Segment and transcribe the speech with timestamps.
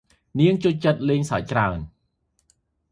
[0.39, 1.77] នាងចូលចិត្តលេងសើចច្រើន។